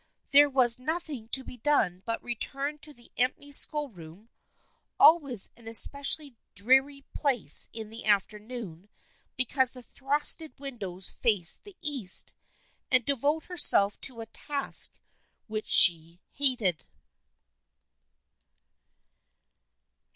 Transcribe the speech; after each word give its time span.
There 0.31 0.49
was 0.49 0.77
THE 0.77 0.81
FKIENDSHIP 0.81 0.81
OF 0.81 0.89
ANNE 0.89 1.29
301 1.29 1.29
nothing 1.29 1.29
to 1.29 1.43
be 1.43 1.57
done 1.57 2.03
but 2.07 2.23
return 2.23 2.77
to 2.79 2.91
the 2.91 3.11
empty 3.19 3.51
schoolroom 3.51 4.29
(always 4.99 5.51
an 5.55 5.67
especially 5.67 6.37
dreary 6.55 7.05
place 7.13 7.69
in 7.71 7.91
the 7.91 8.05
afternoon 8.05 8.89
because 9.37 9.73
the 9.73 9.83
frosted 9.83 10.59
windows 10.59 11.11
faced 11.11 11.65
the 11.65 11.77
east) 11.81 12.33
and 12.89 13.05
devote 13.05 13.43
herself 13.45 14.01
to 14.01 14.21
a 14.21 14.25
task 14.25 14.97
which 15.45 15.67
she 15.67 16.19
hated. 16.31 16.87